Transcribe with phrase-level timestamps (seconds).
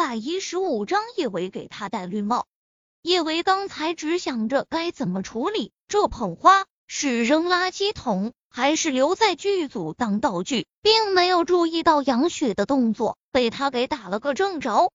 [0.00, 2.46] 百一十五章叶维给他戴绿帽。
[3.02, 14.90] 叶维刚才只想着该怎么处理这捧花，是扔垃圾桶还是留在剧组当道具，并没有注意到杨雪的动作，被他给打了个正着。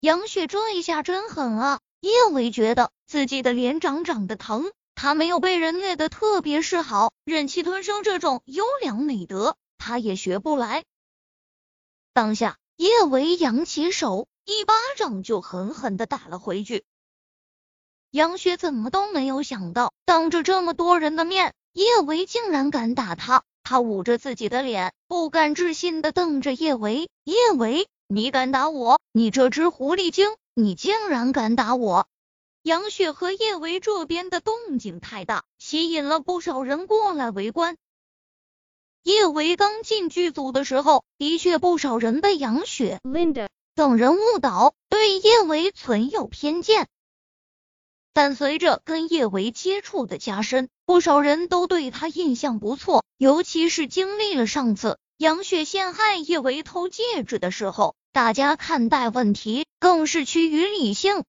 [0.00, 1.80] 杨雪这一下真狠啊！
[2.00, 4.72] 叶维觉得自己的脸长长的疼。
[4.94, 10.84] 他没有被人虐的特别是好，忍气吞声这种优良美德，他也学不来。
[12.14, 16.84] 当下，叶维扬起手，一巴掌就狠狠的打了回去。
[18.10, 23.44] 杨雪怎么都没有想到，当着这么多人的面，叶维竟然敢打他。
[23.62, 29.00] 他捂着自己的脸，不敢置信的瞪着叶维：“叶维，你敢打我？
[29.12, 32.06] 你这只狐狸精，你竟然敢打我！”
[32.62, 37.76] 杨雪和叶维这边的动静太大，吸引了不少人过来围观。
[39.04, 46.88] 叶维刚进剧组的时候，的确不少人被杨雪、Linda 等人误导，对叶维存有偏见。
[48.14, 53.04] 但随着跟叶维接触的加深，不少人都对他印象不错。
[53.18, 61.24] 尤其是经历了上次杨雪陷害叶维偷戒指的时候，大家看待问题更是趋于理性。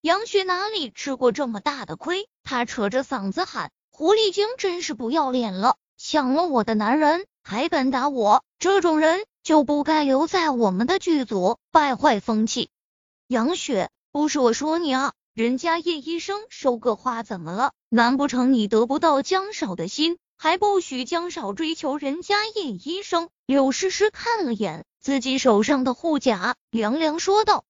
[0.00, 2.26] 杨雪哪里吃过这么大的亏？
[2.42, 5.76] 她扯着嗓子喊：“狐狸精真是不要脸了！
[5.96, 12.70] 抢了我的男人还敢打我，这种人就不该留在我们的剧组，败坏风气。”
[13.28, 17.72] 杨雪，不是我说你啊，人家叶医生收个花怎么了？
[17.88, 23.28] 难不成你得不到江少的心，还不许江少追求人家叶医生？
[23.46, 27.64] 柳诗诗看了眼自己手上的护甲，凉凉说道。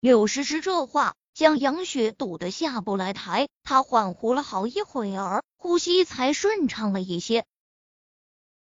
[0.00, 7.44] 柳诗诗这话将杨雪堵得下不来台，她缓呼了好一会儿，呼吸才顺畅了一些。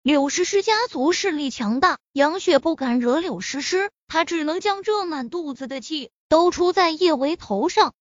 [0.04, 7.96] 柳诗诗家族势力强大，杨雪不敢惹柳诗诗，她只能将这满肚子的气都出在叶维头上。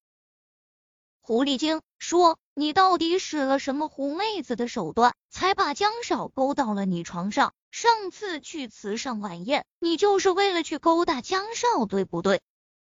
[1.23, 7.55] 狐狸精，说你到底使了什么狐妹子的手段，才把江少勾到了你床上？
[7.71, 12.43] 上次去慈上晚宴，你就是为了去勾搭江少，对不对？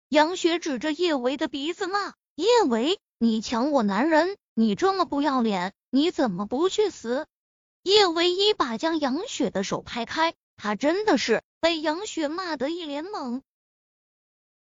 [0.10, 7.28] 杨雪指着叶维的鼻子骂：“叶维，你抢我男人，你这么不要脸，你怎么不去死？”
[7.84, 13.42] 叶维一把将杨雪的手拍开，他真的是被杨雪骂得一脸懵。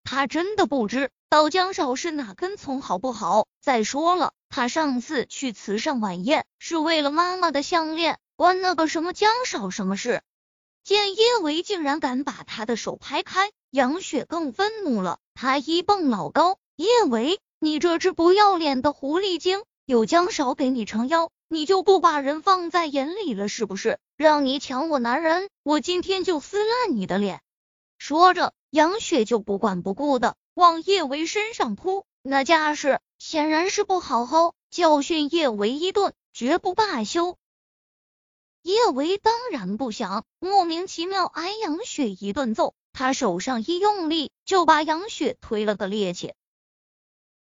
[0.05, 3.49] 他真的不知道江少是哪根葱，好不好？
[3.61, 10.23] 再说了，他上次去慈善晚宴是为了妈妈的项链，关那个什么江少什么事？
[10.85, 15.19] 见叶维竟然敢把他的手拍开，杨雪更愤怒了。
[15.33, 23.99] 他一蹦老高，叶维，你这只不要脸的狐狸精，有江少给你撑腰，你就不把人放在眼里了是不是？
[24.19, 27.41] 让你抢我男人，我今天就撕烂你的脸！
[27.97, 37.39] 说着，杨雪就不管不顾的往叶维身上扑，那架势显然是不好好教训叶维一顿，绝不罢休。
[38.61, 42.75] 叶维当然不想莫名其妙挨杨雪一顿揍。
[42.93, 46.33] 他手上一用力，就把杨雪推了个趔趄，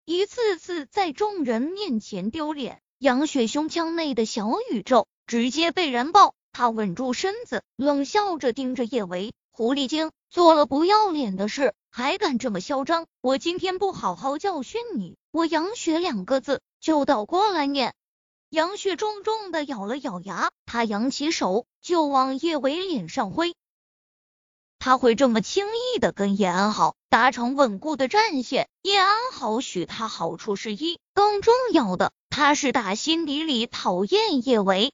[0.05, 2.81] 一次次在众人面前丢脸。
[2.97, 13.05] 杨雪胸腔内的小宇宙直接被燃爆，他稳住身子，冷笑着盯着叶维：“狐狸精，做了不要脸的事，还敢这么嚣张？
[13.19, 17.93] 我今天不好好教训你，我杨雪两个字就倒过来念。”
[18.49, 23.53] 杨雪重重的咬了咬牙，他扬起手就往叶维脸上挥。
[24.85, 28.69] 他会这么轻易的跟叶安好达成稳固的战线？
[28.83, 34.93] 叶安好许他好处是一，更重要的，他是打心底里讨厌叶维。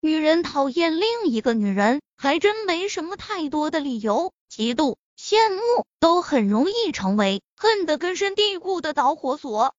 [0.00, 9.74] 女人讨厌另一个女人，还真没什么太多的理由，嫉妒、羡慕都很容易成为恨得根深蒂固的导火索。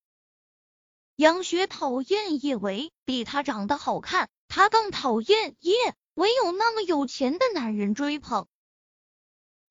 [1.16, 5.76] 杨雪讨厌叶维，比他长得好看，她更讨厌叶
[6.14, 8.48] 维有那么有钱的男人追捧。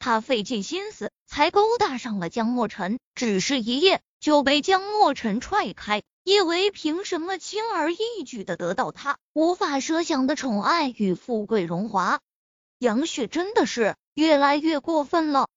[0.00, 6.02] 他费尽心思才勾搭上了江墨尘，只是一夜就被江墨尘踹开。
[6.25, 12.20] 叶维凭什么轻而易举的得到他无法设想的宠爱与富贵荣华？
[12.79, 15.49] 杨雪真的是越来越过分了。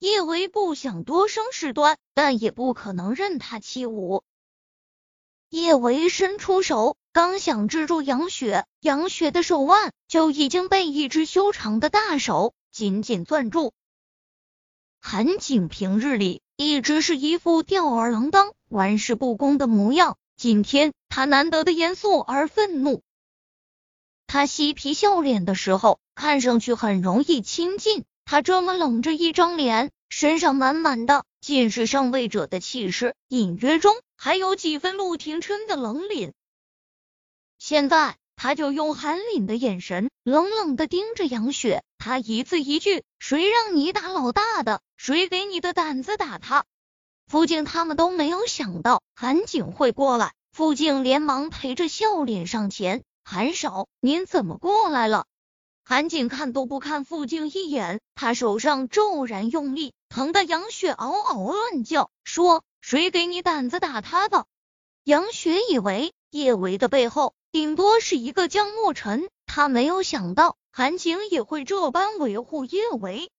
[0.00, 4.22] 叶维不想多生事端，但也不可能任他欺侮。
[5.50, 12.54] 叶维伸出手，刚想制住杨雪，杨雪的手腕就已经被一只修长的大手。
[12.80, 13.74] 紧紧攥住，
[15.02, 23.02] 韩景平日里一直是一副吊儿郎当、玩世不恭的模样，今天他难得的严肃而愤怒。
[24.26, 36.32] 他嬉皮笑脸的时候，看上去很容易亲近；他这么冷着一张脸，身上满满的尽是上位者的气势，隐约中还有几分陆廷琛的冷凛。
[37.58, 44.80] 现在，他就用寒凛的眼神冷冷的盯着杨雪，他一字一句：“谁让你打老大的？
[44.96, 46.64] 谁给你的胆子打他？”
[47.28, 55.26] 傅静他们都没有想到韩景会过来，傅静连忙陪着笑脸上前：“韩少，您怎么过来了？”
[55.84, 64.46] 韩景看都不看傅静一眼，他手上骤然用力，疼得杨雪嗷嗷乱叫，说：“谁给你胆子打他的？”
[65.04, 73.30] 杨雪以为叶维的背后顶多是一个江莫尘，他没有想到韩景也会这般维护叶维，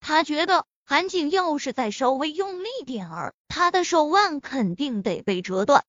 [0.00, 0.64] 他觉得。
[0.88, 5.84] 韩景要是再稍微用力点儿，他的手腕肯定得被折断。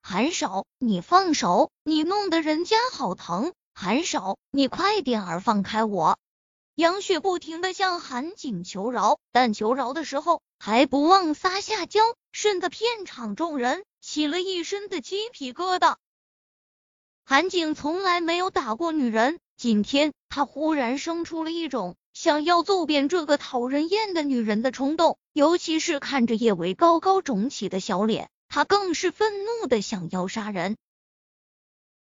[0.00, 3.52] 韩少，你放手，你弄得人家好疼。
[3.74, 6.18] 韩少，你快点儿放开我。
[6.74, 12.00] 杨雪不停的向韩景求饶，但求饶的时候还不忘撒下娇，
[12.32, 15.96] 甚得片场众人起了一身的鸡皮疙瘩。
[17.30, 21.94] 韩景从来没有打过女人，今天他忽然生出了一种。
[22.14, 30.78] 想要揍扁这个讨人厌的女人的冲动，尤其是看着叶维高高肿起的小脸，他更是愤怒的想要杀人。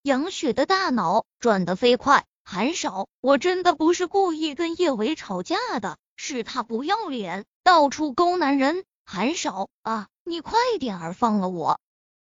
[0.02, 8.86] 杨雪的大脑转得飞快，韩少，我真的不是故意跟叶维吵架的，是他不要脸，到处勾男人。
[9.04, 11.82] 韩少啊，你快点儿放了我！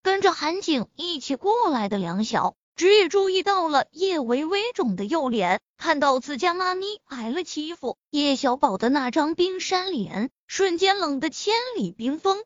[0.03, 2.55] 跟着韩景一起过来的梁晓。
[2.77, 12.45] 只也注意到了叶维微肿的右脸，看到自家妈咪挨了欺负，叶小宝的那张冰山脸瞬间冷得千里冰封。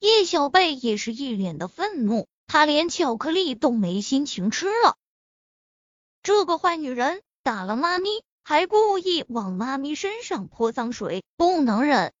[0.00, 4.96] 叶小贝也是一脸的愤怒，他连巧克力都没心情吃了。
[6.22, 8.08] 这个坏女人打了妈咪，
[8.42, 12.14] 还故意往妈咪身上泼脏水，不能忍。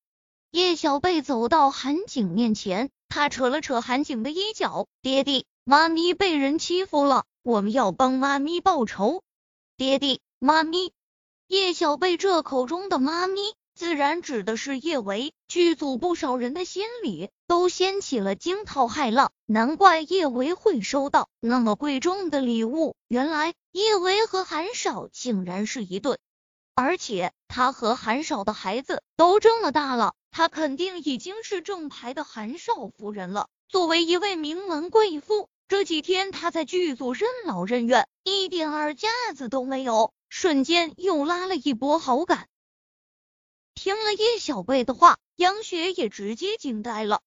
[0.50, 5.46] 叶小贝走到韩景面前，他扯了扯韩景的衣角，爹地。
[5.62, 9.22] 妈咪被人欺负了，我们要帮妈咪报仇。
[9.76, 10.92] 爹地，妈咪，
[11.46, 13.40] 叶小贝这口中的妈咪，
[13.72, 15.32] 自然指的是叶维。
[15.46, 22.96] 剧组不少人的心里都掀起了惊涛骇浪，难怪叶维会收到那么贵重的礼物。
[23.06, 26.18] 原来叶维和韩少竟然是一对，
[26.74, 33.48] 而且他和韩少的孩子都这么大了，他肯定已经是正牌的韩少夫人了。
[33.68, 35.48] 作为一位名门贵妇。
[35.66, 42.48] 这几天他在剧组任劳任怨，一点儿架子都没有，瞬间又拉了一波好感。
[43.74, 47.22] 听了叶小贝的话，杨雪也直接惊呆了。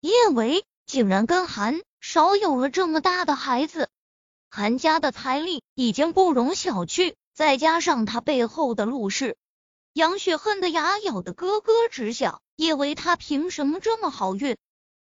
[0.00, 3.88] 叶维竟然跟韩少有了这么大的孩子，
[4.50, 9.36] 韩家的财力已经不容小觑，再加上他背后的陆氏，
[9.92, 12.40] 杨雪恨得牙咬的咯咯直响。
[12.56, 14.56] 叶维他凭什么这么好运？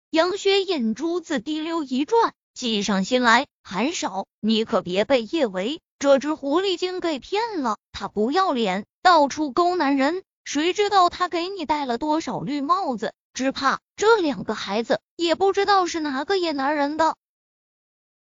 [0.10, 3.48] 杨雪眼珠子滴溜一转，计上心来。
[3.64, 7.78] 韩少，你可别被叶维这只狐狸精给骗了。
[7.94, 13.14] 他不要脸，到处勾男人，谁知道他给你戴了多少绿帽子？
[13.34, 17.16] 只怕这两个孩子也不知道是哪个野男人的。